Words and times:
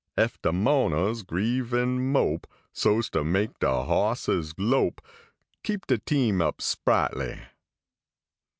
Ef 0.17 0.41
de 0.41 0.51
mo 0.51 0.87
ners 0.89 1.21
grieve 1.21 1.73
and 1.73 2.11
mope, 2.11 2.47
So 2.73 2.97
s 2.97 3.09
ter 3.09 3.23
make 3.23 3.59
de 3.59 3.67
bosses 3.67 4.51
lope, 4.57 4.99
Keep 5.61 5.85
de 5.85 5.99
team 5.99 6.41
up 6.41 6.59
sprightly. 6.59 7.39